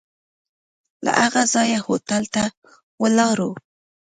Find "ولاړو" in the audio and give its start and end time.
3.01-3.51